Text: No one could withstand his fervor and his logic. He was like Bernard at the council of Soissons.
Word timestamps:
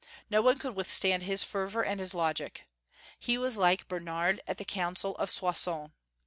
No 0.31 0.41
one 0.41 0.57
could 0.57 0.75
withstand 0.75 1.21
his 1.21 1.43
fervor 1.43 1.83
and 1.85 1.99
his 1.99 2.15
logic. 2.15 2.65
He 3.19 3.37
was 3.37 3.55
like 3.55 3.87
Bernard 3.87 4.41
at 4.47 4.57
the 4.57 4.65
council 4.65 5.15
of 5.17 5.29
Soissons. 5.29 5.91